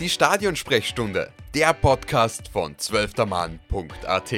[0.00, 4.32] Die Stadionsprechstunde, der Podcast von zwölftermann.at.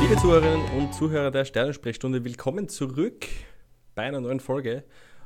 [0.00, 3.26] Liebe Zuhörerinnen und Zuhörer der Sternensprechstunde, willkommen zurück
[3.94, 4.84] bei einer neuen Folge.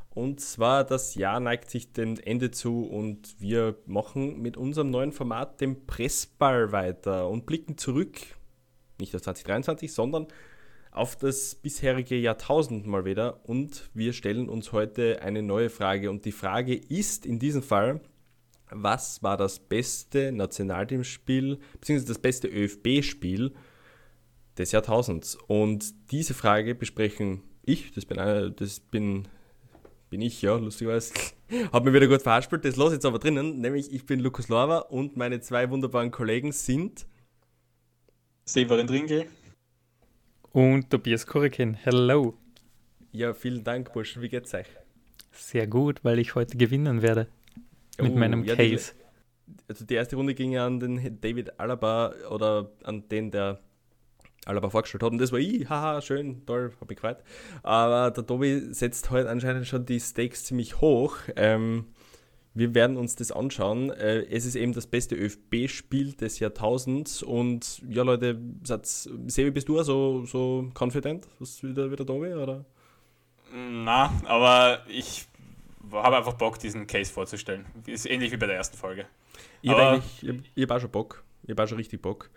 [0.08, 5.12] Und zwar, das Jahr neigt sich dem Ende zu und wir machen mit unserem neuen
[5.12, 8.18] Format den Pressball weiter und blicken zurück,
[8.98, 10.26] nicht auf 2023, sondern
[10.90, 13.48] auf das bisherige Jahrtausend mal wieder.
[13.48, 16.10] Und wir stellen uns heute eine neue Frage.
[16.10, 18.00] Und die Frage ist in diesem Fall,
[18.70, 23.52] was war das beste Nationalteamspiel, beziehungsweise das beste ÖFB-Spiel
[24.58, 25.36] des Jahrtausends.
[25.46, 29.28] Und diese Frage besprechen ich, das bin, einer, das bin,
[30.08, 31.14] bin ich, ja, lustigerweise,
[31.72, 34.78] habe mir wieder gut verhaspelt, das lasse jetzt aber drinnen, nämlich ich bin Lukas Lorwa
[34.78, 37.06] und meine zwei wunderbaren Kollegen sind
[38.44, 39.26] Severin Dringel
[40.52, 41.74] und Tobias Kurikin.
[41.74, 42.34] Hello.
[43.12, 44.66] Ja, vielen Dank, Burschen, wie geht's euch?
[45.32, 47.28] Sehr gut, weil ich heute gewinnen werde
[48.00, 48.92] mit Oh, meinem ja, Case.
[49.46, 53.60] Die, also die erste Runde ging ja an den David Alaba oder an den, der
[54.44, 55.12] Alaba vorgestellt hat.
[55.12, 57.18] Und das war ich, haha, schön, toll, hab mich gefreut.
[57.62, 61.16] Aber der Tobi setzt heute anscheinend schon die Stakes ziemlich hoch.
[61.36, 61.86] Ähm,
[62.54, 63.90] wir werden uns das anschauen.
[63.90, 67.22] Äh, es ist eben das beste ÖFB-Spiel des Jahrtausends.
[67.22, 68.38] Und ja, Leute,
[68.82, 71.28] Sebi, bist du auch so, so confident?
[71.38, 72.32] Was wieder, wieder Tobi?
[72.34, 72.64] Oder?
[73.52, 75.26] Na, aber ich
[75.92, 77.66] habe einfach Bock, diesen Case vorzustellen.
[77.86, 79.06] Ist ähnlich wie bei der ersten Folge.
[79.62, 81.22] Ich habe eigentlich, ich hab, ich hab auch schon Bock.
[81.44, 82.30] Ich habe auch schon richtig Bock.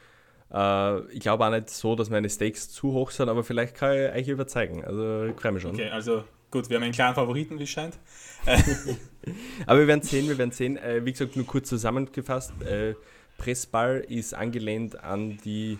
[0.51, 3.95] Äh, ich glaube auch nicht so, dass meine Stakes zu hoch sind, aber vielleicht kann
[3.95, 4.85] ich euch überzeugen.
[4.85, 5.73] Also ich freue mich schon.
[5.73, 7.97] Okay, also gut, wir haben einen klaren Favoriten, wie es scheint.
[9.65, 10.77] Aber wir werden sehen, wir werden sehen.
[10.77, 12.53] Äh, wie gesagt, nur kurz zusammengefasst.
[12.61, 12.93] Äh,
[13.39, 15.79] Pressball ist angelehnt an die,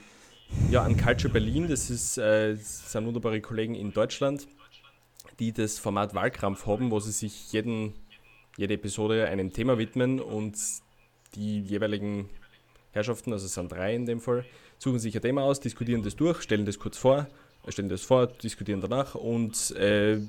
[0.71, 1.67] ja, an Culture Berlin.
[1.67, 4.47] Das, ist, äh, das sind wunderbare Kollegen in Deutschland,
[5.39, 7.94] die das Format Wahlkampf haben, wo sie sich jeden,
[8.57, 10.57] jede Episode einem Thema widmen und
[11.35, 12.29] die jeweiligen
[12.94, 14.44] Herrschaften, also es sind drei in dem Fall,
[14.79, 17.28] suchen sich ein Thema aus, diskutieren das durch, stellen das kurz vor,
[17.67, 20.19] stellen das vor, diskutieren danach und äh,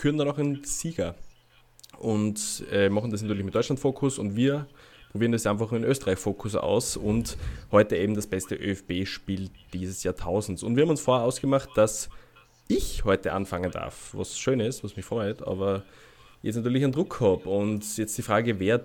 [0.00, 1.14] küren dann auch einen Sieger
[1.98, 4.66] und äh, machen das natürlich mit Deutschland-Fokus und wir
[5.12, 7.36] probieren das einfach in Österreich-Fokus aus und
[7.70, 10.62] heute eben das beste ÖFB-Spiel dieses Jahrtausends.
[10.62, 12.08] Und wir haben uns vorher ausgemacht, dass
[12.68, 15.82] ich heute anfangen darf, was schön ist, was mich freut, aber
[16.42, 17.48] jetzt natürlich einen Druck habe.
[17.48, 18.84] Und jetzt die Frage, wer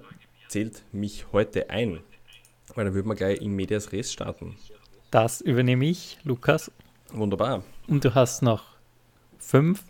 [0.50, 2.00] zählt mich heute ein?
[2.74, 4.58] Weil dann würden wir gleich in Medias Res starten.
[5.12, 6.72] Das übernehme ich, Lukas.
[7.14, 7.64] Wunderbar.
[7.88, 8.64] Und du hast noch
[9.38, 9.84] 5,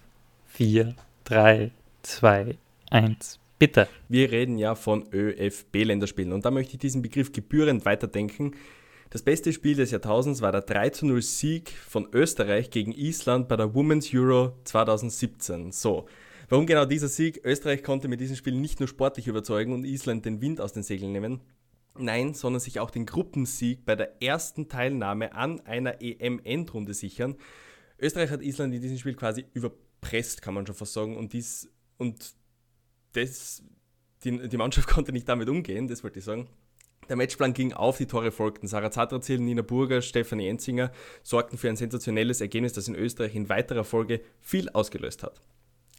[0.47, 1.71] 4, 3,
[2.03, 2.55] 2,
[2.91, 3.39] 1.
[3.57, 3.87] Bitte.
[4.09, 8.51] Wir reden ja von ÖFB-Länderspielen und da möchte ich diesen Begriff gebührend weiterdenken.
[9.09, 13.47] Das beste Spiel des Jahrtausends war der 3 zu 0 Sieg von Österreich gegen Island
[13.47, 15.71] bei der Women's Euro 2017.
[15.71, 16.05] So,
[16.47, 17.41] warum genau dieser Sieg?
[17.43, 20.83] Österreich konnte mit diesem Spiel nicht nur sportlich überzeugen und Island den Wind aus den
[20.83, 21.41] Segeln nehmen,
[21.97, 27.35] nein, sondern sich auch den Gruppensieg bei der ersten Teilnahme an einer EM-Endrunde sichern.
[27.99, 29.45] Österreich hat Island in diesem Spiel quasi
[30.05, 32.33] überpresst, kann man schon fast sagen, und dies und
[33.13, 33.63] das,
[34.23, 36.47] die, die Mannschaft konnte nicht damit umgehen, das wollte ich sagen.
[37.07, 38.67] Der Matchplan ging auf, die Tore folgten.
[38.67, 43.47] Sarah Zatrazil, Nina Burger, Stefanie Enzinger sorgten für ein sensationelles Ergebnis, das in Österreich in
[43.47, 45.39] weiterer Folge viel ausgelöst hat.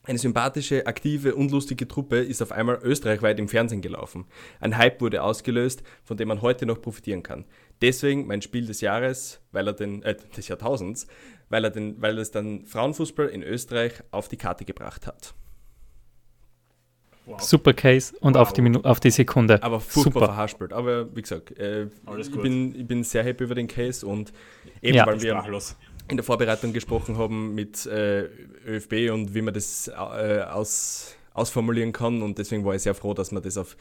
[0.02, 4.26] Eine sympathische, aktive und lustige Truppe ist auf einmal österreichweit im Fernsehen gelaufen.
[4.60, 7.44] Ein Hype wurde ausgelöst, von dem man heute noch profitieren kann.
[7.82, 11.06] Deswegen mein Spiel des Jahres, weil er den, äh, des Jahrtausends,
[11.48, 15.34] weil er den, weil es dann Frauenfußball in Österreich auf die Karte gebracht hat.
[17.26, 17.40] Wow.
[17.40, 18.42] Super Case und Wow.
[18.42, 19.60] auf, die Minu auf die Sekunde.
[19.62, 20.26] Aber furchtbar Super.
[20.26, 20.72] verhaspelt.
[20.72, 22.42] Aber wie gesagt, äh, Alles ich, gut.
[22.42, 24.32] bin, ich bin sehr happy über den Case und
[24.80, 25.06] eben Ja.
[25.06, 25.76] weil wir Sprachlos.
[26.08, 28.28] in der Vorbereitung gesprochen haben mit äh,
[28.64, 33.12] ÖFB und wie man das äh, aus, ausformulieren kann und deswegen war ich sehr froh,
[33.12, 33.76] dass wir das auf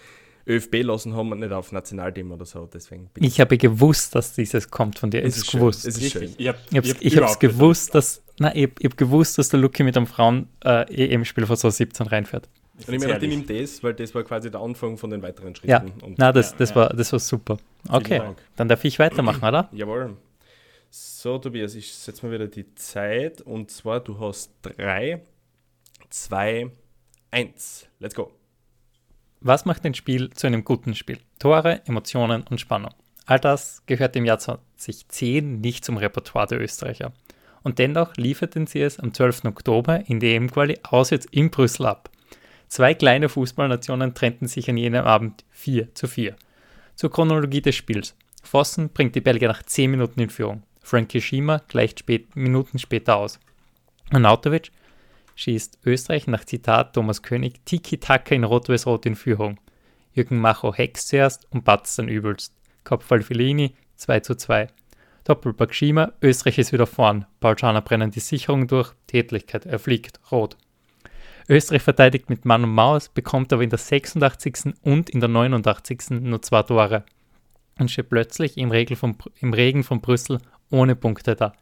[0.47, 2.69] ÖFB lassen haben und nicht auf Nationalteam oder so.
[2.71, 5.23] Deswegen bin Ich habe gewusst, dass dieses kommt von dir.
[5.23, 5.85] Es Ich ist gewusst.
[5.85, 6.33] Es ist schön.
[6.37, 8.21] Ich habe Ich hab's, ich hab's gewusst, dass.
[8.37, 12.49] Na, ich, ich gewusst, dass der Lucky mit einem Frauen-EM-Spiel von so 17 reinfährt.
[12.85, 15.55] Und ich meine, ich nehme das, weil das war quasi der Anfang von den weiteren
[15.55, 15.71] Schritten.
[15.71, 16.75] Ja, Und na, das, Ja, das, ja.
[16.75, 17.57] War, das war super.
[17.87, 18.37] Okay, Dank.
[18.57, 19.69] dann darf ich weitermachen, oder?
[19.73, 20.17] Jawohl.
[20.89, 23.41] So, Tobias, ich setze mal wieder die Zeit.
[23.41, 25.21] Und zwar, du hast 3,
[26.09, 26.69] 2,
[27.31, 27.87] 1.
[27.99, 28.31] Let's go.
[29.41, 31.19] Was macht ein Spiel zu einem guten Spiel?
[31.39, 32.93] Tore, Emotionen und Spannung.
[33.25, 37.11] All das gehört im Jahr 2010 nicht zum Repertoire der Österreicher.
[37.63, 39.45] Und dennoch lieferten sie es am 12.
[39.45, 42.09] Oktober in der EM-Quali auswärts in Brüssel ab.
[42.67, 46.35] Zwei kleine Fußballnationen trennten sich an jenem Abend 4 zu 4.
[46.95, 48.15] Zur Chronologie des Spiels.
[48.43, 50.63] Vossen bringt die Belgier nach 10 Minuten in Führung.
[50.81, 53.39] Frankie Schiemer gleicht spät, Minuten später aus.
[54.11, 54.71] Arnautovic
[55.35, 59.59] schießt Österreich nach Zitat Thomas König Tiki-Taka in Rot-Weiß-Rot in Führung.
[60.13, 62.53] Jürgen Macho hext zuerst und batzt dann übelst.
[62.83, 64.67] Kopfball Fellini 2 zu 2.
[65.25, 67.25] Doppelpack Schima, Österreich ist wieder vorn.
[67.39, 70.55] Paul Schana brennen die Sicherung durch, Tätlichkeit, er fliegt, rot.
[71.49, 74.73] Österreich verteidigt mit Mann und Maus, bekommt aber in der 86.
[74.81, 76.21] und in der 89.
[76.21, 77.03] nur zwei Tore
[77.79, 80.39] und steht plötzlich im, von, im Regen von Brüssel
[80.69, 81.53] ohne Punkte da.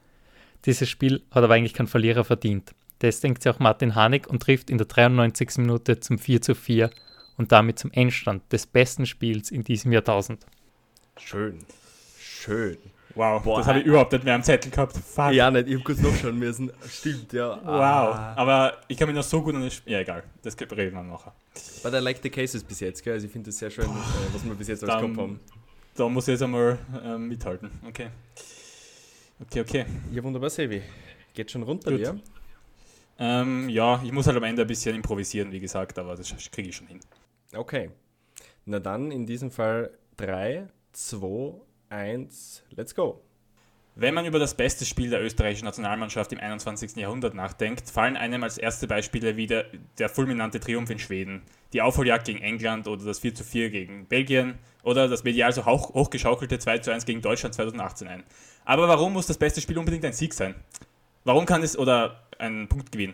[0.65, 2.73] Dieses Spiel hat aber eigentlich kein Verlierer verdient.
[3.03, 5.57] Das denkt sich auch Martin Hanig und trifft in der 93.
[5.57, 6.89] Minute zum 4 zu 4
[7.35, 10.45] und damit zum Endstand des besten Spiels in diesem Jahrtausend.
[11.17, 11.59] Schön.
[12.17, 12.77] Schön.
[13.13, 13.57] Wow, Boah.
[13.57, 14.95] das habe ich überhaupt nicht mehr am Zettel gehabt.
[14.95, 15.33] Fuck.
[15.33, 16.71] Ja, nicht, ich habe kurz nachschauen müssen.
[16.89, 17.59] Stimmt, ja.
[17.61, 18.33] Wow, ah.
[18.37, 19.91] aber ich kann mich noch so gut an das Spiel.
[19.91, 21.33] Ja, egal, das reden wir nachher.
[21.83, 23.15] But I like the cases bis jetzt, gell?
[23.15, 23.97] Also ich finde das sehr schön, Boah.
[23.97, 25.41] Äh, was wir bis jetzt alles gehabt haben.
[25.93, 27.69] Da muss ich jetzt einmal ähm, mithalten.
[27.85, 28.07] Okay.
[29.41, 29.85] Okay, okay.
[30.13, 30.81] Ja, wunderbar, Sevi.
[31.33, 31.99] Geht schon runter, gut.
[31.99, 32.15] ja?
[33.19, 36.69] Ähm, ja, ich muss halt am Ende ein bisschen improvisieren, wie gesagt, aber das kriege
[36.69, 36.99] ich schon hin.
[37.55, 37.91] Okay.
[38.65, 41.53] Na dann in diesem Fall 3, 2,
[41.89, 43.21] 1, let's go.
[43.95, 46.95] Wenn man über das beste Spiel der österreichischen Nationalmannschaft im 21.
[46.95, 49.65] Jahrhundert nachdenkt, fallen einem als erste Beispiele wieder
[49.99, 51.43] der fulminante Triumph in Schweden,
[51.73, 55.67] die Aufholjagd gegen England oder das 4 zu 4 gegen Belgien oder das medial so
[55.67, 58.23] hoch, hochgeschaukelte 2 zu 1 gegen Deutschland 2018 ein.
[58.65, 60.55] Aber warum muss das beste Spiel unbedingt ein Sieg sein?
[61.23, 63.13] Warum kann es, oder ein Punktgewinn,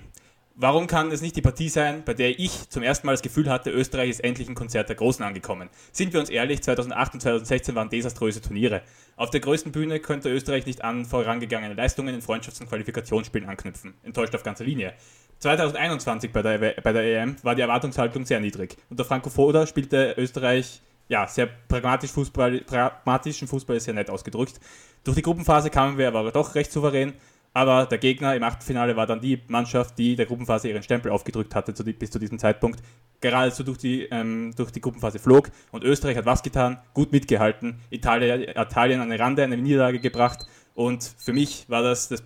[0.62, 3.50] Warum kann es nicht die Partie sein, bei der ich zum ersten Mal das Gefühl
[3.50, 5.70] hatte, Österreich ist endlich ein Konzert der Großen angekommen?
[5.94, 8.82] Sind wir uns ehrlich, 2008 und 2016 waren desaströse Turniere.
[9.16, 13.94] Auf der größten Bühne könnte Österreich nicht an vorangegangene Leistungen in Freundschafts- und Qualifikationsspielen anknüpfen.
[14.04, 14.96] Enttäuscht auf ganzer Linie.
[15.38, 18.76] 2021 bei der, bei der EM war die Erwartungshaltung sehr niedrig.
[18.90, 24.60] Unter Franco Foda spielte Österreich ja, sehr pragmatisch Fußball, pragmatischen Fußball ist sehr nett ausgedrückt.
[25.06, 27.14] Durch die Gruppenphase kamen wir aber doch recht souverän.
[27.60, 31.54] Aber der Gegner im Achtelfinale war dann die Mannschaft, die der Gruppenphase ihren Stempel aufgedrückt
[31.56, 32.82] hatte zu die, bis zu diesem Zeitpunkt.
[33.20, 37.82] Geradezu durch die, ähm, durch die Gruppenphase flog und Österreich hat was getan, gut mitgehalten.
[37.90, 42.24] Italien, Italien an den Rande eine Niederlage gebracht und für mich war das das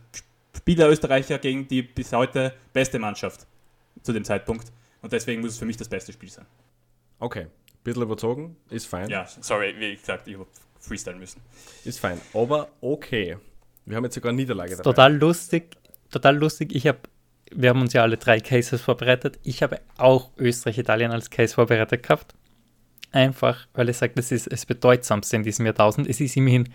[0.56, 3.48] Spiel der Österreicher gegen die bis heute beste Mannschaft
[4.04, 4.72] zu dem Zeitpunkt
[5.02, 6.46] und deswegen muss es für mich das beste Spiel sein.
[7.18, 7.48] Okay,
[7.84, 9.10] bisschen überzogen, ist fein.
[9.10, 10.46] Ja, sorry, wie gesagt, ich habe
[10.80, 11.42] freestylen müssen.
[11.86, 13.38] Ist fein, aber okay.
[13.86, 14.84] Wir haben jetzt sogar eine Niederlage dabei.
[14.84, 15.78] Total lustig,
[16.10, 16.74] total lustig.
[16.74, 17.00] Ich habe,
[17.52, 19.40] wir haben uns ja alle drei Cases vorbereitet.
[19.44, 22.34] Ich habe auch Österreich, Italien als Case vorbereitet gehabt.
[23.12, 26.08] Einfach, weil ich sage, das ist das Bedeutsamste in diesem Jahrtausend.
[26.08, 26.70] Es ist immerhin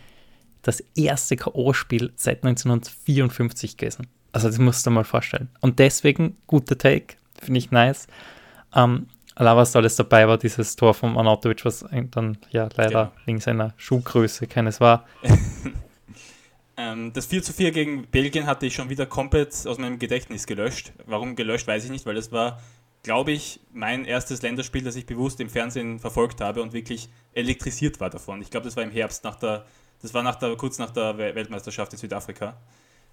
[0.62, 4.06] das erste K.O.-Spiel seit 1954 gewesen.
[4.32, 5.48] Also das musst du dir mal vorstellen.
[5.60, 8.06] Und deswegen, guter Take, finde ich nice.
[8.74, 13.06] Ähm, allein was da alles dabei war, dieses Tor von Anatovic, was dann ja leider
[13.06, 13.12] genau.
[13.24, 15.06] wegen seiner Schuhgröße keines war.
[16.78, 20.46] Ähm, das 4 zu 4 gegen Belgien hatte ich schon wieder komplett aus meinem Gedächtnis
[20.46, 20.92] gelöscht.
[21.06, 22.62] Warum gelöscht, weiß ich nicht, weil das war,
[23.02, 27.98] glaube ich, mein erstes Länderspiel, das ich bewusst im Fernsehen verfolgt habe und wirklich elektrisiert
[27.98, 28.40] war davon.
[28.42, 29.66] Ich glaube, das war im Herbst nach der,
[30.00, 32.56] das war nach der, kurz nach der Weltmeisterschaft in Südafrika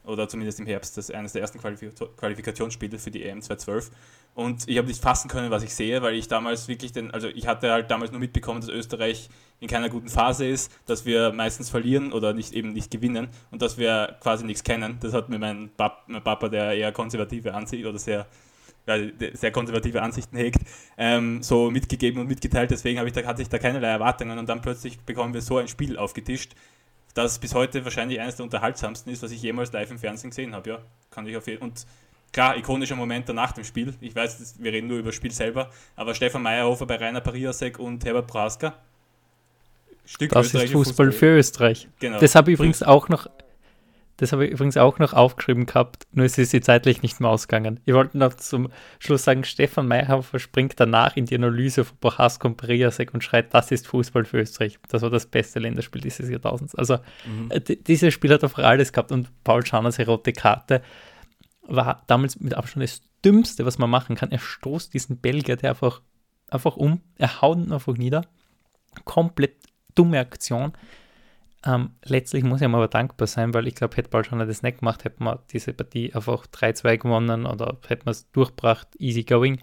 [0.06, 3.92] oder zumindest im Herbst, das eines der ersten Qualifikationsspiele für die EM 2012.
[4.34, 7.28] Und ich habe nicht fassen können, was ich sehe, weil ich damals wirklich den, also
[7.28, 9.30] ich hatte halt damals nur mitbekommen, dass Österreich
[9.60, 13.62] in keiner guten Phase ist, dass wir meistens verlieren oder nicht eben nicht gewinnen und
[13.62, 14.98] dass wir quasi nichts kennen.
[15.02, 18.28] Das hat mir mein, Pap mein Papa, der eher konservative Ansicht oder sehr
[19.34, 20.60] sehr konservative Ansichten hegt,
[20.98, 22.72] ähm, so mitgegeben und mitgeteilt.
[22.72, 25.68] Deswegen ich da, hatte ich da keinerlei Erwartungen und dann plötzlich bekommen wir so ein
[25.68, 26.56] Spiel aufgetischt,
[27.16, 30.54] das bis heute wahrscheinlich eines der unterhaltsamsten ist, was ich jemals live im Fernsehen gesehen
[30.54, 30.70] habe.
[30.70, 30.80] Ja,
[31.10, 31.88] kann ich auf jeden Und
[32.32, 33.96] klar, ikonischer Moment nach dem Spiel.
[34.02, 37.80] Ich weiß, wir reden nur über das Spiel selber, aber Stefan Meyerhofer bei Rainer Pariasek
[37.80, 38.78] und Herbert Praska.
[40.06, 41.88] Stück das ist Fußball, Fußball, für Österreich.
[42.00, 42.20] Genau.
[42.20, 43.28] Das habe ich übrigens auch noch
[44.18, 47.82] das habe ich übrigens auch noch aufgeschrieben gehabt, nur ist sie zeitlich nicht mehr ausgegangen.
[47.86, 48.70] Ich wollte noch zum
[49.00, 53.54] Schluss sagen, Stefan Meyerhofer springt danach in die Analyse von Prohasko und Periasek und schreit,
[53.54, 54.80] das ist Fußball für Österreich.
[54.88, 56.76] Das war das beste Länderspiel dieses Jahrtausends.
[56.76, 57.52] Also mhm.
[57.52, 60.82] Äh, dieses Spiel hat einfach alles gehabt und Paul Schaners rote Karte
[61.68, 64.32] war damals mit Abstand das Dümmste, was man machen kann.
[64.32, 66.02] Er stoßt diesen Belgier, der einfach,
[66.50, 68.26] einfach um, er haut ihn einfach nieder.
[69.04, 69.56] Komplett
[69.96, 70.74] dumme Aktion.
[71.66, 74.62] Ähm, letztlich muss ich ihm aber dankbar sein, weil ich glaube, hätte bald schon das
[74.62, 79.24] nicht gemacht, hätte man diese Partie einfach 3-2 gewonnen oder hätte man es durchgebracht, easy
[79.24, 79.60] going.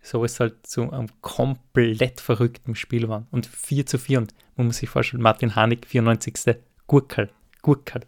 [0.00, 3.26] So ist halt zu einem komplett verrückten Spiel war.
[3.32, 6.56] Und 4 zu 4 und man muss sich vorstellen, Martin Hanig, 94.
[6.86, 7.30] Gurkel.
[7.62, 8.02] Gurkel.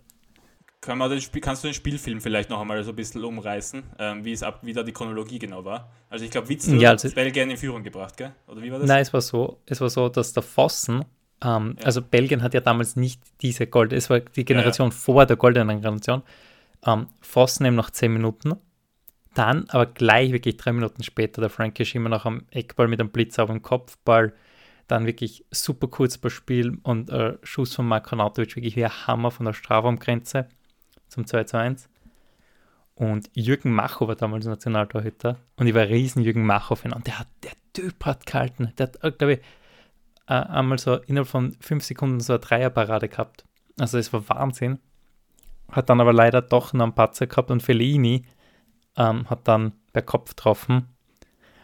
[0.80, 0.98] Kann
[1.42, 4.60] kannst du den Spielfilm vielleicht noch einmal so ein bisschen umreißen, ähm, wie, es ab,
[4.62, 5.90] wie da die Chronologie genau war?
[6.08, 8.32] Also ich glaube, Witzel ja, also, hat Belgien in Führung gebracht, gell?
[8.46, 8.88] Oder wie war das?
[8.88, 11.04] Nein, es war so, es war so, dass der Fossen
[11.42, 11.86] ähm, ja.
[11.86, 14.98] Also Belgien hat ja damals nicht diese Gold, es war die Generation ja, ja.
[14.98, 16.22] vor der goldenen Generation.
[16.86, 18.54] ähm, Fossen nach 10 Minuten.
[19.34, 23.10] Dann aber gleich wirklich drei Minuten später der Frank immer noch am Eckball mit einem
[23.10, 24.32] Blitz auf dem Kopfball.
[24.88, 29.46] Dann wirklich super Kurzballspiel und äh, Schuss von Marko Nautovic, wirklich wie ein Hammer von
[29.46, 30.48] der Strafraumgrenze
[31.06, 31.88] zum 2 zu 1.
[32.96, 37.28] Und Jürgen Macho war damals Nationaltorhüter und ich war riesen Jürgen Macho-Fan und der, hat,
[37.44, 38.72] der Typ hat gehalten.
[38.76, 39.40] Der hat, glaube ich,
[40.30, 43.44] äh, einmal so innerhalb von fünf Sekunden so eine Dreierparade gehabt.
[43.78, 44.78] Also es war Wahnsinn.
[45.70, 48.24] Hat dann aber leider doch noch einen Patzer gehabt und Fellini
[48.96, 50.86] ähm, hat dann per Kopf getroffen.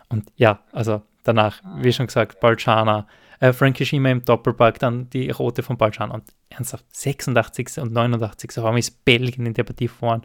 [0.09, 3.07] Und ja, also danach, wie schon gesagt, Balciana,
[3.39, 7.79] äh, Frankie Shima im Doppelpack, dann die rote von Balciana und ernsthaft 86.
[7.79, 8.51] und 89.
[8.57, 10.23] Warum ist Belgien in der Partie vorn?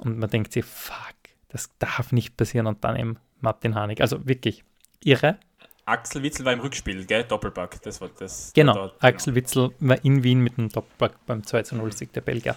[0.00, 1.16] Und man denkt sich, fuck,
[1.48, 2.68] das darf nicht passieren.
[2.68, 4.00] Und dann eben Martin Hanig.
[4.00, 4.64] Also wirklich
[5.02, 5.38] irre.
[5.84, 7.24] Axel Witzel war im Rückspiel, gell?
[7.24, 7.82] Doppelpack.
[7.82, 8.52] Das war das.
[8.54, 9.08] Genau, dort, genau.
[9.08, 12.56] Axel Witzel war in Wien mit dem Doppelpack beim 2 0 Sieg der Belgier.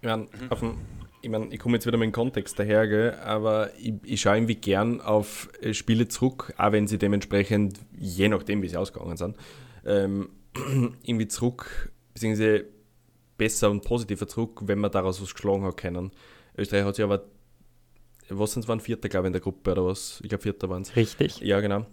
[0.00, 0.78] Ich meine, mhm.
[1.22, 3.14] ich, mein, ich komme jetzt wieder mit dem Kontext daher, gell?
[3.24, 8.28] aber ich, ich schaue irgendwie gern auf äh, Spiele zurück, auch wenn sie dementsprechend, je
[8.28, 9.36] nachdem, wie sie ausgegangen sind,
[9.84, 10.28] ähm,
[11.02, 12.66] irgendwie zurück, beziehungsweise
[13.36, 16.12] besser und positiver zurück, wenn man daraus was geschlagen hat können.
[16.56, 17.24] Österreich hat sich aber,
[18.28, 20.20] was sind es, waren Vierter, glaube ich, in der Gruppe oder was?
[20.22, 20.94] Ich glaube, Vierter waren es.
[20.94, 21.40] Richtig.
[21.40, 21.86] Ja, genau.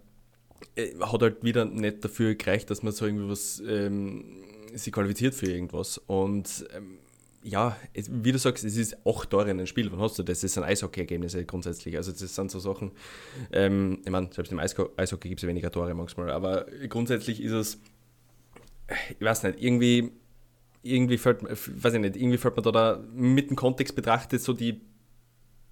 [0.76, 5.34] Äh, hat halt wieder nicht dafür gereicht, dass man so irgendwie was, ähm, sich qualifiziert
[5.34, 5.98] für irgendwas.
[5.98, 6.98] Und ähm,
[7.44, 9.92] ja, es, wie du sagst, es ist acht Tore in einem Spiel.
[9.92, 10.42] Wann hast du das?
[10.42, 11.98] Das sind Eishockey-Ergebnisse grundsätzlich.
[11.98, 12.92] Also, das sind so Sachen.
[13.52, 17.80] Ähm, ich meine, selbst im Eishockey gibt es weniger Tore manchmal, aber grundsätzlich ist es,
[19.20, 20.12] ich weiß nicht, irgendwie
[20.84, 24.54] irgendwie fällt, weiß ich nicht, irgendwie fällt mir da, da mit dem Kontext betrachtet so
[24.54, 24.82] die,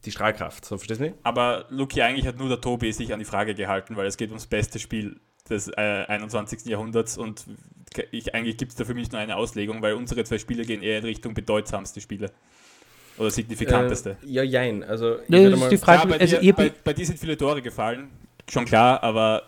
[0.06, 0.66] die Strahlkraft.
[0.66, 1.16] So, verstehst du nicht?
[1.24, 4.30] Aber Luki, eigentlich hat nur der Tobi sich an die Frage gehalten, weil es geht
[4.30, 6.66] ums beste Spiel des äh, 21.
[6.66, 7.46] Jahrhunderts und
[8.12, 10.82] ich, eigentlich gibt es da für mich nur eine Auslegung, weil unsere zwei Spiele gehen
[10.82, 12.32] eher in Richtung bedeutsamste Spiele.
[13.18, 14.18] Oder signifikanteste.
[14.24, 14.84] Äh, ja, jein.
[14.84, 16.04] Also, das ist die Frage.
[16.04, 18.10] Ja, bei, also dir, bei, bei dir sind viele Tore gefallen,
[18.50, 19.44] schon klar, aber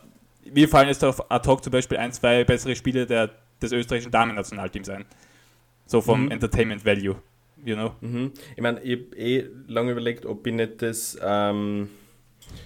[0.52, 3.30] mir fallen jetzt auf ad hoc zum Beispiel ein, zwei bessere Spiele der,
[3.62, 5.06] des österreichischen Damen-Nationalteams ein.
[5.86, 6.32] So vom mhm.
[6.32, 7.16] Entertainment Value,
[7.66, 7.96] you know?
[8.02, 8.32] Mhm.
[8.56, 11.90] Ich meine, ich habe eh lange überlegt, ob ich nicht das, ähm,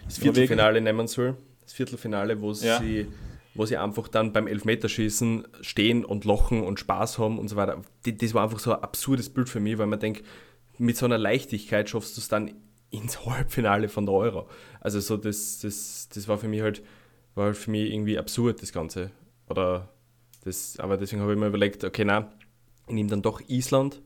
[0.06, 1.36] das Viertelfinale nehmen soll.
[1.62, 2.80] Das Viertelfinale, wo ja.
[2.80, 3.08] sie
[3.56, 7.82] wo sie einfach dann beim Elfmeterschießen stehen und lochen und Spaß haben und so weiter.
[8.04, 10.26] Das war einfach so ein absurdes Bild für mich, weil man denkt,
[10.78, 12.54] mit so einer Leichtigkeit schaffst du es dann
[12.92, 14.50] ins Halbfinale von der Euro.
[14.82, 16.84] Also so das, das, das war für mich halt,
[17.34, 19.12] war halt für mich irgendwie absurd, das Ganze.
[19.50, 19.90] Oder
[20.44, 22.32] das, aber deswegen habe ich mir überlegt, okay, na,
[22.88, 24.02] ich nehme dann doch Island,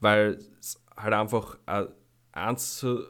[0.00, 1.88] weil es halt einfach ein
[2.32, 3.00] 1 zu,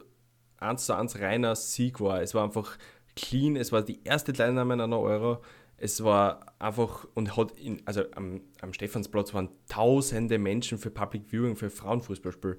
[0.57, 2.21] 1 zu 1 reiner Sieg war.
[2.21, 2.77] Es war einfach
[3.15, 5.41] clean, es war die erste Teilnahme an einer Euro.
[5.77, 11.23] Es war einfach und hat in, also am, am Stephansplatz waren tausende Menschen für Public
[11.31, 12.57] Viewing, für Frauenfußballspiel.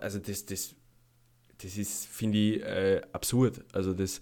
[0.00, 0.74] Also das, das,
[1.62, 3.64] das ist, finde ich, äh, absurd.
[3.72, 4.20] Also das,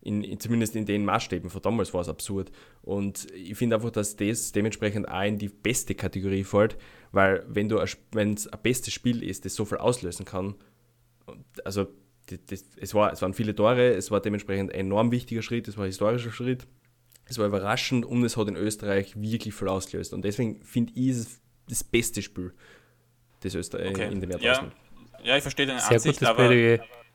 [0.00, 2.50] in, in, zumindest in den Maßstäben von damals war es absurd.
[2.82, 6.78] Und ich finde einfach, dass das dementsprechend auch in die beste Kategorie fällt,
[7.12, 10.54] weil wenn du wenn es ein bestes Spiel ist, das so viel auslösen kann,
[11.64, 11.86] also
[12.26, 15.68] das, das, es, war, es waren viele Tore, es war dementsprechend ein enorm wichtiger Schritt,
[15.68, 16.66] es war ein historischer Schritt,
[17.26, 20.12] es war überraschend und es hat in Österreich wirklich viel ausgelöst.
[20.12, 22.52] Und deswegen finde ich es das beste Spiel
[23.42, 24.10] des Österreich okay.
[24.10, 24.72] in dem Jahr ja.
[25.22, 26.50] ja, ich verstehe deine Sehr Ansicht, aber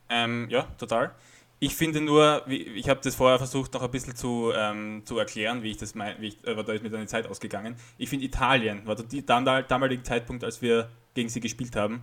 [0.10, 1.16] ähm, ja, total.
[1.64, 5.64] Ich finde nur, ich habe das vorher versucht noch ein bisschen zu, ähm, zu erklären,
[5.64, 7.78] wie ich das meine, aber da ist mir dann die Zeit ausgegangen.
[7.98, 12.02] Ich finde Italien war der damalige Zeitpunkt, als wir gegen sie gespielt haben.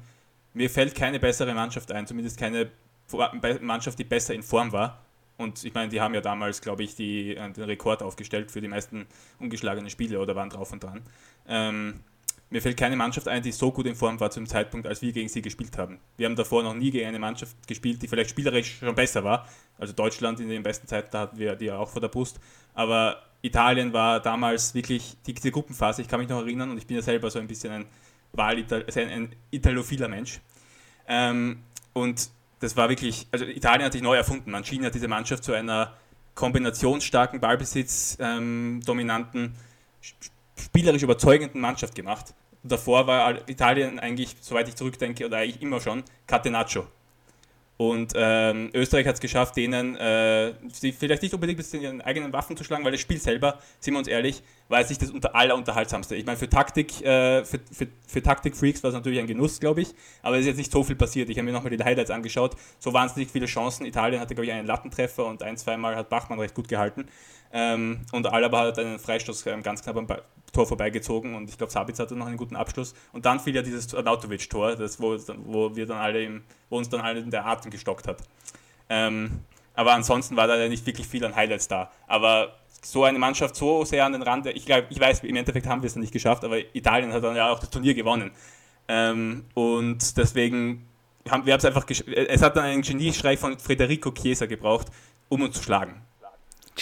[0.55, 2.71] Mir fällt keine bessere Mannschaft ein, zumindest keine
[3.61, 5.05] Mannschaft, die besser in Form war.
[5.37, 8.62] Und ich meine, die haben ja damals, glaube ich, die, äh, den Rekord aufgestellt für
[8.62, 9.07] die meisten
[9.40, 11.02] ungeschlagenen Spiele oder waren drauf und dran.
[11.47, 12.00] Ähm,
[12.50, 15.12] mir fällt keine Mannschaft ein, die so gut in Form war zum Zeitpunkt, als wir
[15.12, 16.00] gegen sie gespielt haben.
[16.16, 19.49] Wir haben davor noch nie gegen eine Mannschaft gespielt, die vielleicht spielerisch schon besser war.
[19.78, 22.40] Also Deutschland in den besten Zeiten, da hatten wir die ja auch vor der Brust.
[22.75, 26.02] Aber Italien war damals wirklich die, diese Gruppenphase.
[26.02, 27.87] Ich kann mich noch erinnern und ich bin ja selber so ein bisschen ein,
[28.33, 30.40] Wahlital also ein, ein italophiler Mensch.
[31.07, 31.61] Ähm,
[31.92, 34.50] und das war wirklich, also Italien hat sich neu erfunden.
[34.50, 35.95] Mancini hat diese Mannschaft zu einer
[36.35, 38.80] kombinationsstarken, Ballbesitz, ähm,
[40.57, 46.02] spielerisch überzeugenden Mannschaft gemacht davor war Italien eigentlich, soweit ich zurückdenke, oder eigentlich immer schon
[46.26, 46.87] Catenaccio.
[47.81, 50.52] Und ähm, Österreich hat es geschafft, denen äh,
[50.93, 53.99] vielleicht nicht unbedingt in ihren eigenen Waffen zu schlagen, weil das Spiel selber, sind wir
[53.99, 56.14] uns ehrlich, war jetzt nicht das unter aller unterhaltsamste.
[56.14, 59.81] Ich meine, für Taktik, äh, für, für, für Taktik-Freaks war es natürlich ein Genuss, glaube
[59.81, 61.31] ich, aber es ist jetzt nicht so viel passiert.
[61.31, 62.55] Ich habe mir nochmal die Highlights angeschaut.
[62.79, 63.87] So wahnsinnig viele Chancen.
[63.87, 67.07] Italien hatte, glaube ich, einen Lattentreffer und ein, zweimal hat Bachmann recht gut gehalten.
[67.52, 70.19] Ähm, und Alaba hat einen Freistoß ähm, ganz knapp am ba
[70.52, 72.92] Tor vorbeigezogen und ich glaube, Sabitz hatte noch einen guten Abschluss.
[73.12, 77.00] Und dann fiel ja dieses Nautovic-Tor, wo, wo, wir dann alle im, wo uns dann
[77.00, 78.19] alle der Atem gestockt hat.
[78.88, 81.92] Ähm, aber ansonsten war da ja nicht wirklich viel an Highlights da.
[82.09, 85.66] Aber so eine Mannschaft so sehr an den Rand, ich glaube, ich weiß, im Endeffekt
[85.66, 88.33] haben wir es nicht geschafft, aber Italien hat dann ja auch das Turnier gewonnen.
[88.88, 90.88] Ähm, und deswegen
[91.28, 94.88] haben wir es einfach, es hat dann einen Geniestreich von Federico Chiesa gebraucht,
[95.28, 96.02] um uns zu schlagen.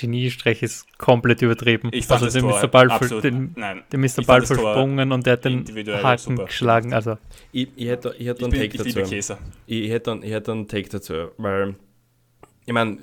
[0.01, 1.91] Geniestreich ist komplett übertrieben.
[1.93, 2.69] Ich fand also den Mr.
[2.69, 4.23] Ball, absolut, den, nein, den Mr.
[4.27, 6.45] Ball versprungen und der hat den Haken super.
[6.45, 6.93] geschlagen.
[6.93, 7.19] Also.
[7.53, 9.11] Ich, ich hätte, ich hätte Ich, einen bin, Take ich dazu.
[9.11, 9.39] Käse.
[9.67, 11.75] Ich hätte ich hätte einen Take dazu, weil
[12.67, 12.99] ich meine,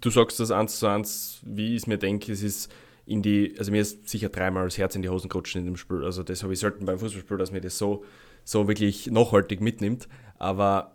[0.00, 2.72] du sagst das eins zu eins, wie ich es mir denke, es ist
[3.04, 5.76] in die, also mir ist sicher dreimal das Herz in die Hosen gerutscht in dem
[5.76, 6.04] Spiel.
[6.04, 8.04] Also das habe ich selten beim Fußballspiel, dass mir das so,
[8.44, 10.08] so wirklich nachhaltig mitnimmt.
[10.38, 10.92] Aber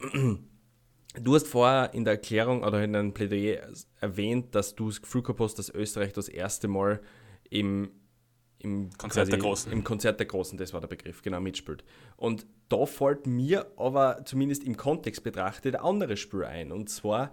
[1.14, 3.68] du hast vorher in der Erklärung oder in deinem Plädoyer
[4.00, 7.02] erwähnt, dass du das Gefühl gehabt hast, dass Österreich das erste Mal
[7.50, 7.92] im,
[8.60, 9.72] im Konzert der Großen.
[9.72, 11.84] Im Konzert der Großen, das war der Begriff, genau, mitspielt.
[12.18, 16.72] Und da fällt mir aber zumindest im Kontext betrachtet ein anderes Spiel ein.
[16.72, 17.32] Und zwar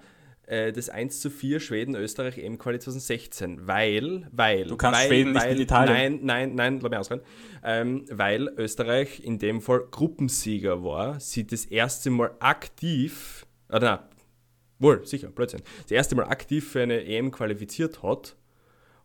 [0.51, 3.67] äh, das 1 zu 4 Schweden-Österreich EM-Quali 2016.
[3.67, 4.67] Weil, weil.
[4.67, 5.95] Du kannst weil, Schweden nicht weil, mit Italien.
[5.95, 7.23] Nein, nein, nein, lass mich ausreden.
[7.63, 13.99] Ähm, weil Österreich in dem Fall Gruppensieger war, sie das erste Mal aktiv, oder nein,
[14.79, 18.37] wohl, sicher, Blödsinn, das erste Mal aktiv für eine EM qualifiziert hat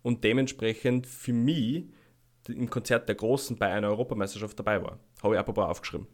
[0.01, 1.85] und dementsprechend für mich
[2.47, 4.99] im Konzert der Großen bei einer Europameisterschaft dabei war.
[5.23, 6.07] Habe ich apropos aufgeschrieben.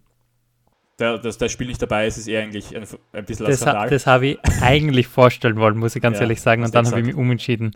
[0.97, 3.71] Da, dass das Spiel nicht dabei ist, ist eher eigentlich ein, ein bisschen Das, ha,
[3.71, 3.89] Skandal.
[3.89, 6.63] das habe ich eigentlich vorstellen wollen, muss ich ganz Ja, ehrlich sagen.
[6.63, 7.75] Und dann habe ich mich umentschieden.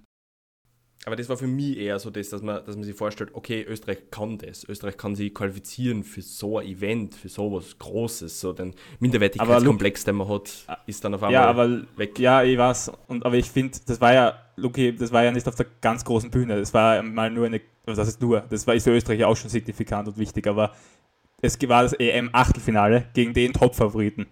[1.06, 3.64] Aber das war für mich eher so das, dass man, dass man sich vorstellt, okay,
[3.64, 4.68] Österreich kann das.
[4.68, 8.40] Österreich kann sich qualifizieren für so ein Event, für sowas Großes.
[8.40, 12.18] So den Minderwertigkeitskomplex, den man hat, ist dann auf einmal ja, aber weg.
[12.18, 12.92] ja, ich weiß.
[13.08, 16.04] Und aber ich finde, das war ja, Luki, das war ja nicht auf der ganz
[16.04, 16.58] großen Bühne.
[16.58, 19.38] Das war mal nur eine, also das ist nur, das war ist für Österreich auch
[19.38, 20.74] schon signifikant und wichtig, aber
[21.40, 24.26] es war das EM-Achtelfinale gegen den Top-Favoriten.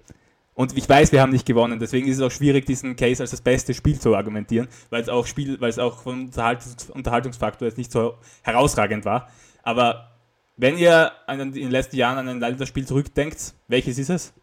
[0.56, 3.32] Und ich weiß, wir haben nicht gewonnen, deswegen ist es auch schwierig, diesen Case als
[3.32, 7.68] das beste Spiel zu argumentieren, weil es auch Spiel, weil es auch vom Unterhaltungs Unterhaltungsfaktor
[7.68, 9.30] jetzt nicht so herausragend war.
[9.64, 10.12] Aber
[10.58, 14.34] wenn ihr in den letzten Jahren an ein Länderspiel zurückdenkt, welches ist es?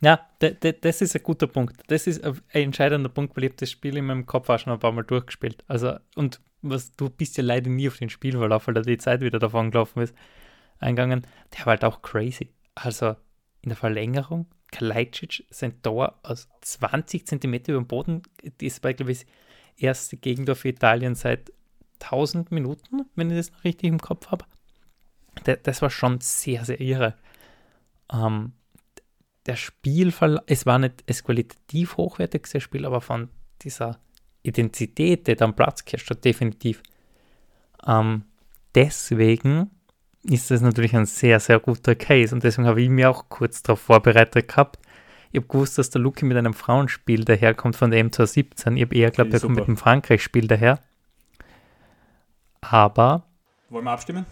[0.00, 1.80] Ja, das ist ein guter Punkt.
[1.86, 4.78] Das ist ein entscheidender Punkt, weil ich das Spiel in meinem Kopf auch schon ein
[4.78, 5.64] paar Mal durchgespielt.
[5.68, 9.20] Also, und was, du bist ja leider nie auf den Spielverlauf, weil da die Zeit
[9.20, 10.14] wieder davon gelaufen ist,
[10.80, 11.26] eingegangen.
[11.54, 12.50] Der war halt auch crazy.
[12.74, 13.16] Also,
[13.62, 14.46] in der Verlängerung,
[14.76, 18.22] Kalajdzic, sein Tor aus 20 Zentimeter über dem Boden,
[18.58, 19.26] das war, glaube ich, das
[19.78, 21.50] erste Gegentor für Italien seit
[22.02, 24.44] 1000 Minuten, wenn ich das noch richtig im Kopf habe.
[25.62, 27.14] Das war schon sehr, sehr irre.
[28.12, 28.52] Ähm,
[29.46, 33.30] der Spielverlauf, es war nicht das qualitativ hochwertigste Spiel, aber von
[33.62, 33.98] dieser
[34.42, 36.82] Identität, die da am Platz hat, definitiv.
[37.86, 38.24] Ähm,
[38.74, 39.70] deswegen
[40.28, 43.62] ist das natürlich ein sehr, sehr guter Case und deswegen habe ich mich auch kurz
[43.62, 44.78] darauf vorbereitet gehabt.
[45.32, 48.76] Ich habe gewusst, dass der Luki mit einem Frauenspiel daherkommt von der M217.
[48.76, 50.78] Ich habe eher geglaubt, Okay, er kommt mit dem Frankreich-Spiel daher.
[52.60, 53.24] Aber
[53.70, 54.26] Wollen wir abstimmen?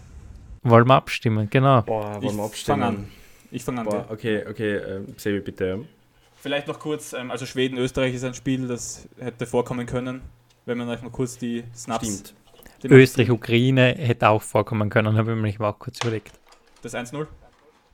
[0.63, 1.81] wollen wir abstimmen, genau.
[1.83, 2.81] Boah, Ich wollen wir fang abstimmen?
[2.83, 3.07] an.
[3.51, 3.85] Ich fange an.
[3.85, 5.85] Boah, okay, okay, äh, Sebi, bitte.
[6.37, 10.21] Vielleicht noch kurz, ähm, also Schweden-Österreich ist ein Spiel, das hätte vorkommen können,
[10.65, 12.05] wenn man euch mal kurz die Snaps.
[12.07, 12.33] Stimmt.
[12.83, 16.31] Die- Österreich, Ukraine hätte auch vorkommen können, habe ich mir auch kurz überlegt.
[16.81, 17.27] Das 1-0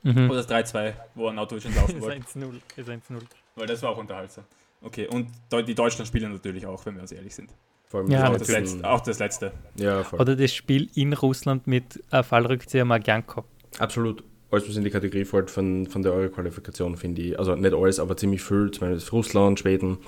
[0.04, 0.28] Mhm.
[0.30, 2.16] oder das 3-2, wo Arnautovic entlaufen wollte.
[2.20, 3.20] 1-0, ist 1-0.
[3.54, 4.44] Weil das war auch unterhaltsam.
[4.80, 5.28] Okay, und
[5.66, 7.50] die Deutschland-Spiele natürlich auch, wenn wir uns ehrlich sind.
[7.86, 9.52] Vor allem Ja, Auch das, letzte, auch das letzte.
[9.76, 10.20] Ja, voll.
[10.20, 13.44] Oder das Spiel in Russland mit äh, Fallrückzieher Margianko.
[13.78, 14.24] Absolut.
[14.50, 17.38] Alles, was in die Kategorie fällt von, von der Euro-Qualifikation, finde ich.
[17.38, 18.70] Also nicht alles, aber ziemlich viel.
[18.70, 19.98] Zumindest Russland, Schweden.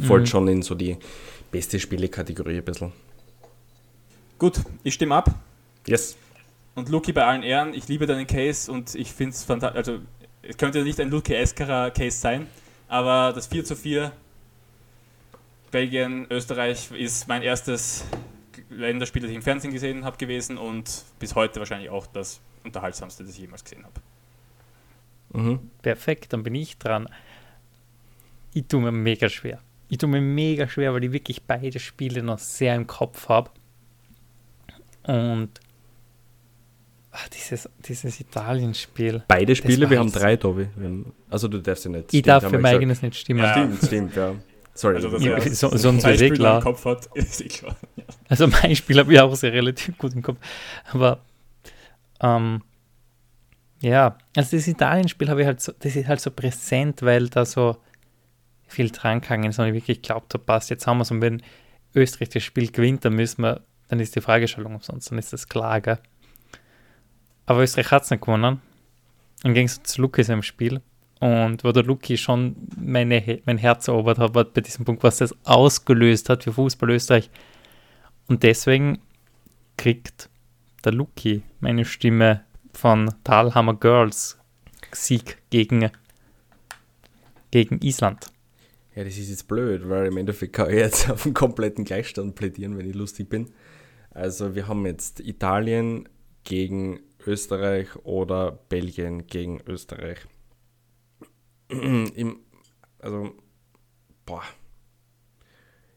[0.00, 0.26] Fällt Mhm.
[0.26, 0.96] schon in so die
[1.50, 2.92] beste Spiele-Kategorie ein bisschen.
[4.42, 5.32] Gut, ich stimme ab.
[5.86, 6.16] Yes.
[6.74, 9.78] Und Luki bei allen Ehren, ich liebe deinen Case und ich finde es fantastisch.
[9.78, 9.98] Also,
[10.42, 12.48] es könnte nicht ein Luki Eskarer Case sein,
[12.88, 14.10] aber das 4 zu 4
[15.70, 18.04] Belgien, Österreich ist mein erstes
[18.68, 23.22] Länderspiel, das ich im Fernsehen gesehen habe gewesen und bis heute wahrscheinlich auch das unterhaltsamste,
[23.22, 25.40] das ich jemals gesehen habe.
[25.40, 25.70] Mhm.
[25.82, 27.08] Perfekt, dann bin ich dran.
[28.54, 29.60] Ich tue mir mega schwer.
[29.88, 33.52] Ich tue mir mega schwer, weil ich wirklich beide Spiele noch sehr im Kopf habe.
[35.06, 35.50] Und
[37.10, 39.24] ach, dieses, dieses Italien-Spiel.
[39.28, 40.68] Beide Spiele, wir haben drei, Tobi.
[40.76, 42.04] Haben, also du darfst ja nicht.
[42.04, 43.40] Ich Stimmt, darf für mein eigenes nicht stimmen.
[43.40, 43.52] Ja.
[43.52, 44.34] Stimmt, stimmt, ja.
[44.74, 44.96] Sorry.
[44.96, 46.58] Also, dass Ja, er so- eh Spiele klar.
[46.58, 47.76] im Kopf hat, ist eh klar.
[47.96, 48.04] Ja.
[48.28, 50.38] Also mein Spiel habe ich auch sehr relativ gut im Kopf.
[50.92, 51.20] Aber
[52.20, 52.62] ähm,
[53.82, 57.44] ja, also das Italien-Spiel habe ich halt so, das ist halt so präsent, weil da
[57.44, 57.76] so
[58.66, 61.10] viel dran gegangen ist und ich wirklich glaubt habe, passt, jetzt haben wir es.
[61.10, 61.42] Und wenn
[61.94, 63.60] Österreich das Spiel gewinnt, dann müssen wir,
[63.92, 65.98] dann ist die Fragestellung umsonst, dann ist das klar, gell?
[67.44, 68.62] Aber Österreich hat es nicht gewonnen.
[69.44, 70.80] Im Gegensatz zu Luki im Spiel.
[71.20, 75.18] Und wo der Luki schon meine, mein Herz erobert hat, war bei diesem Punkt, was
[75.18, 77.28] das ausgelöst hat für Fußball Österreich.
[78.28, 78.98] Und deswegen
[79.76, 80.30] kriegt
[80.86, 84.38] der Luki meine Stimme von Talhammer Girls
[84.92, 85.90] Sieg gegen,
[87.50, 88.32] gegen Island.
[88.94, 92.36] Ja, das ist jetzt blöd, weil im Endeffekt kann ich jetzt auf einen kompletten Gleichstand
[92.36, 93.52] plädieren, wenn ich lustig bin.
[94.14, 96.08] Also wir haben jetzt Italien
[96.44, 100.18] gegen Österreich oder Belgien gegen Österreich.
[101.68, 102.40] Im,
[102.98, 103.34] also,
[104.26, 104.42] boah.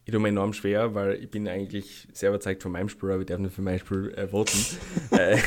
[0.06, 3.21] Ich tue mir enorm schwer, weil ich bin eigentlich sehr überzeugt von meinem Spiel, aber
[3.21, 4.58] ich darf nicht für mein Spiel äh, voten.
[5.12, 5.38] Äh,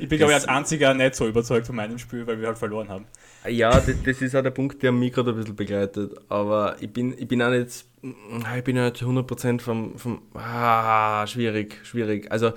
[0.00, 2.58] ich bin, glaube ich, als einziger nicht so überzeugt von meinem Spiel, weil wir halt
[2.58, 3.06] verloren haben.
[3.48, 6.12] Ja, das, das ist auch der Punkt, der mich gerade ein bisschen begleitet.
[6.28, 11.78] Aber ich bin, ich bin auch nicht, ich bin nicht 100% vom, vom ah, schwierig,
[11.84, 12.30] schwierig.
[12.30, 12.52] Also,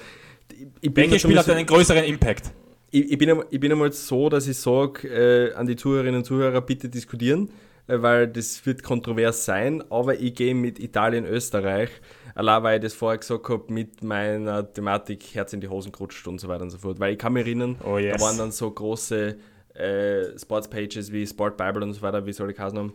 [0.81, 2.51] ich bin Welches Spiel hat einen größeren Impact?
[2.91, 6.25] Ich, ich, bin, ich bin einmal so, dass ich sage, äh, an die Zuhörerinnen und
[6.25, 7.49] Zuhörer, bitte diskutieren,
[7.87, 11.89] äh, weil das wird kontrovers sein, aber ich gehe mit Italien, Österreich,
[12.33, 16.27] allein weil ich das vorher gesagt habe, mit meiner Thematik Herz in die Hosen gerutscht
[16.27, 16.99] und so weiter und so fort.
[16.99, 18.17] Weil ich kann mich erinnern, oh yes.
[18.17, 19.37] da waren dann so große
[19.75, 22.93] äh, Sportspages wie Sport Bible und so weiter, wie soll ich heißen haben,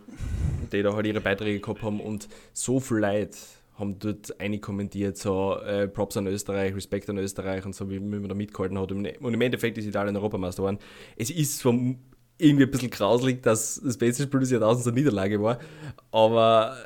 [0.73, 3.37] die da halt ihre Beiträge gehabt haben und so viel Leid
[3.79, 7.97] haben dort eine kommentiert, so äh, Props an Österreich, Respekt an Österreich und so, wie,
[7.97, 8.93] wie man da mitgehalten hat.
[8.93, 10.79] Und im Endeffekt ist Italien Europameister geworden.
[11.17, 11.99] Es ist vom,
[12.37, 15.59] irgendwie ein bisschen grauslig, dass das beste Spiel des Jahrtausends eine Niederlage war,
[16.13, 16.77] aber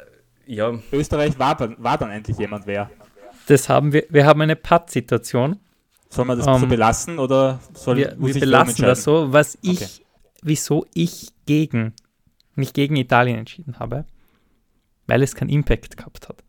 [0.46, 0.78] ja.
[0.92, 2.90] Österreich war dann, war dann endlich jemand wer.
[3.46, 5.58] Das haben wir, wir haben eine Patt-Situation.
[6.14, 9.58] Soll man das um, so ähm, belassen oder soll wir, wir belassen das so, was
[9.62, 9.90] ich, okay.
[10.42, 11.92] wieso ich gegen,
[12.54, 14.04] mich gegen Italien entschieden habe,
[15.08, 16.44] weil es keinen Impact gehabt hat.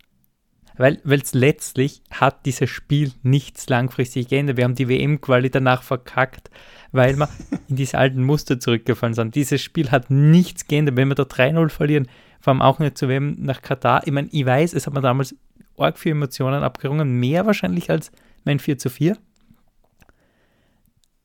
[0.77, 4.57] Weil es letztlich hat dieses Spiel nichts langfristig geändert.
[4.57, 6.49] Wir haben die WM-Quali danach verkackt,
[6.91, 7.29] weil wir
[7.67, 9.35] in diese alten Muster zurückgefallen sind.
[9.35, 10.97] Dieses Spiel hat nichts geändert.
[10.97, 12.07] Wenn wir da 3-0 verlieren,
[12.39, 14.05] vor allem auch nicht zu WM nach Katar.
[14.05, 15.33] Ich meine, ich weiß, es hat mir damals
[15.77, 18.11] arg für Emotionen abgerungen, mehr wahrscheinlich als
[18.43, 19.17] mein 4 zu 4.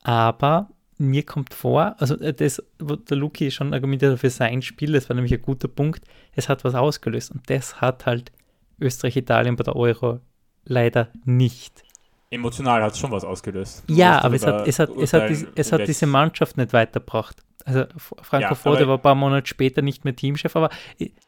[0.02, 4.62] Aber mir kommt vor, also äh, das, wo der Luki schon argumentiert hat für sein
[4.62, 8.32] Spiel, das war nämlich ein guter Punkt, es hat was ausgelöst und das hat halt
[8.78, 10.20] Österreich, Italien bei der Euro
[10.64, 11.82] leider nicht.
[12.30, 13.82] Emotional hat es schon was ausgelöst.
[13.88, 17.42] Ja, aber es hat, es, hat, es, hat, es hat diese Mannschaft nicht weitergebracht.
[17.64, 20.70] Also Franco ja, Fode war ein paar Monate später nicht mehr Teamchef, aber...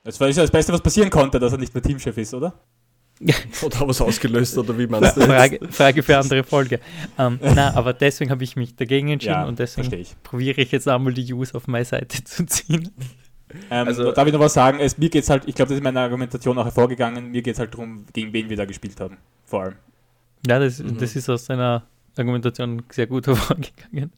[0.04, 2.54] Das war ja das Beste, was passieren konnte, dass er nicht mehr Teamchef ist, oder?
[3.62, 6.80] Oder was ausgelöst, oder wie meinst du Frage, Frage für andere Folge.
[7.18, 10.88] Ähm, na, aber deswegen habe ich mich dagegen entschieden ja, und deswegen probiere ich jetzt
[10.88, 12.90] einmal die Use auf meine Seite zu ziehen.
[13.70, 14.80] Ähm, also, darf ich noch was sagen?
[14.80, 17.54] Es, mir geht es halt, ich glaube, das ist meine Argumentation auch hervorgegangen, mir geht
[17.54, 19.18] es halt darum, gegen wen wir da gespielt haben.
[19.44, 19.74] Vor allem.
[20.46, 20.98] Ja, das, mhm.
[20.98, 21.84] das ist aus seiner
[22.16, 24.12] Argumentation sehr gut hervorgegangen.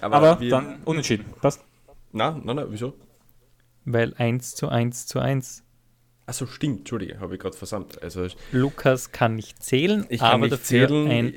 [0.00, 1.26] Aber, Aber dann unentschieden.
[1.40, 1.62] Passt?
[2.12, 2.94] Na, na, na, wieso?
[3.84, 5.62] Weil 1 zu 1 zu 1
[6.30, 8.00] Achso, stimmt, Entschuldige, habe ich gerade versandt.
[8.04, 11.10] Also, Lukas kann nicht zählen, ich kann aber nicht dafür zählen.
[11.10, 11.34] ein.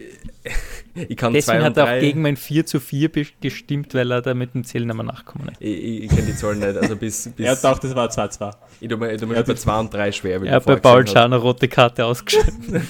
[1.09, 3.09] ich kann Deswegen hat er auch gegen mein 4 zu 4
[3.41, 5.59] gestimmt, weil er da mit dem Zählen einmal nachkommen ist.
[5.59, 6.77] Ich, ich, ich kenne die Zahlen nicht.
[6.77, 8.53] Also bis, bis er dachte, das war 2-2.
[8.81, 10.43] Ich tue mir, ich tue mir bei 2 und 3 schwer.
[10.43, 12.53] Er hat bei Paul Schau eine rote Karte ausgeschaltet.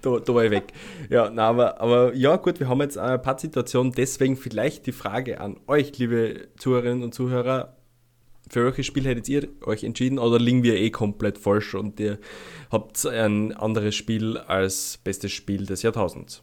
[0.00, 0.72] da, da war ich weg.
[1.10, 3.92] Ja, na, aber, aber ja, gut, wir haben jetzt eine Pattsituation.
[3.92, 7.76] Deswegen vielleicht die Frage an euch, liebe Zuhörerinnen und Zuhörer
[8.50, 12.18] für welches Spiel hättet ihr euch entschieden oder liegen wir eh komplett falsch und ihr
[12.70, 16.42] habt ein anderes Spiel als bestes Spiel des Jahrtausends?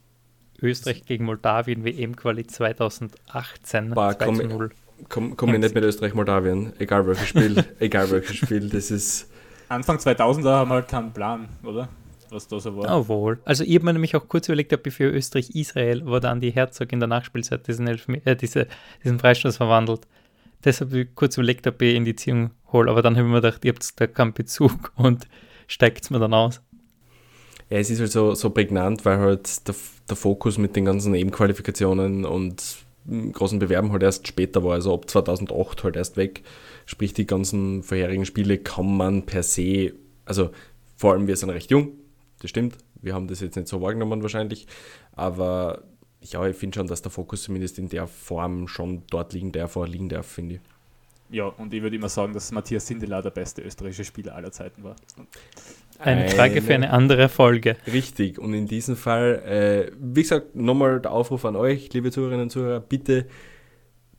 [0.62, 4.70] Österreich gegen Moldawien WM-Quali 2018 Boah, komm, 0.
[5.10, 9.30] Komm, komm ich nicht mit Österreich-Moldawien, egal welches Spiel, egal welches Spiel, das ist...
[9.70, 11.89] Anfang 2000er haben wir halt keinen Plan, oder?
[12.30, 12.98] Was da so war.
[12.98, 13.39] Oh, wohl.
[13.46, 16.52] Also ich habe mir nämlich auch kurz überlegt, ob ich für Österreich-Israel, wo dann die
[16.52, 18.67] Herzog in der Nachspielzeit diesen, Elfme äh, diese,
[19.04, 20.08] diesen Freistoß verwandelt,
[20.63, 23.41] deshalb ich kurz überlegt, ob ich in die Ziehung hole, aber dann habe ich mir
[23.41, 25.28] gedacht, ihr habt da keinen Bezug und
[25.67, 26.62] steigt es mir dann aus.
[27.70, 29.76] Ja, es ist halt so, so prägnant, weil halt der,
[30.10, 32.78] der Fokus mit den ganzen Nebenqualifikationen und
[33.34, 36.43] großen Bewerben halt erst später war, also ab 2008 halt erst weg.
[36.86, 39.93] Sprich, die ganzen vorherigen Spiele kann man per se,
[40.26, 40.52] also
[40.96, 41.91] vor allem wir sind recht jung,
[42.39, 44.67] das stimmt, wir haben das jetzt nicht so wahrgenommen wahrscheinlich,
[45.13, 45.84] aber
[46.31, 49.75] ja, ich finde schon, dass der Fokus zumindest in der Form schon dort liegen darf,
[49.75, 50.61] wo er liegen darf, finde ich.
[51.29, 54.83] Ja, und ich würde immer sagen, dass Matthias Sindelar der beste österreichische Spieler aller Zeiten
[54.83, 54.95] war.
[55.99, 57.75] Eine, eine Frage für eine andere Folge.
[57.91, 62.43] Richtig, und in diesem Fall, äh, wie gesagt, nochmal der Aufruf an euch, liebe Zuhörerinnen
[62.43, 63.25] und Zuhörer, bitte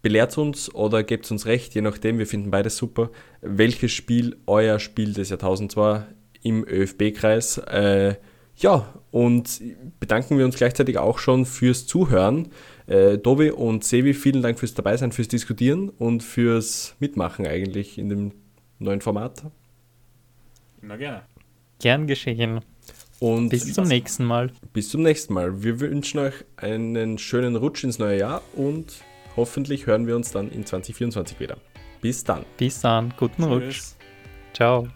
[0.03, 4.79] belehrt uns oder gebt uns recht, je nachdem, wir finden beides super, welches Spiel euer
[4.79, 6.09] Spiel des Jahrtausends war.
[6.43, 7.59] im ÖFB-Kreis.
[7.59, 8.17] Äh,
[8.59, 9.61] ja, und
[10.01, 12.49] bedanken wir uns gleichzeitig auch schon fürs Zuhören.
[12.87, 18.09] Äh, Dovi und Sevi, vielen Dank fürs Dabeisein, fürs Diskutieren und fürs Mitmachen eigentlich in
[18.09, 18.33] dem
[18.79, 19.43] neuen Format.
[20.83, 21.23] Immer gerne.
[21.81, 22.61] Gern geschehen.
[23.21, 24.53] Und bis zum nächsten Mal.
[24.73, 25.63] Bis zum nächsten Mal.
[25.63, 29.03] Wir wünschen euch einen schönen Rutsch ins neue Jahr und
[29.37, 31.57] hoffentlich hören wir uns dann in 2024 wieder.
[32.01, 32.45] Bis dann.
[32.57, 33.13] Bis dann.
[33.17, 33.51] Guten Tschüss.
[33.51, 33.83] Rutsch.
[34.55, 34.89] Ciao.